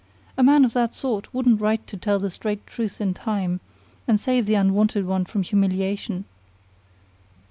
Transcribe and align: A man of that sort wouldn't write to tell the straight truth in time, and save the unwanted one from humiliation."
A 0.35 0.41
man 0.41 0.65
of 0.65 0.73
that 0.73 0.95
sort 0.95 1.31
wouldn't 1.31 1.61
write 1.61 1.85
to 1.85 1.95
tell 1.95 2.17
the 2.17 2.31
straight 2.31 2.65
truth 2.65 2.99
in 2.99 3.13
time, 3.13 3.59
and 4.07 4.19
save 4.19 4.47
the 4.47 4.55
unwanted 4.55 5.05
one 5.05 5.25
from 5.25 5.43
humiliation." 5.43 6.25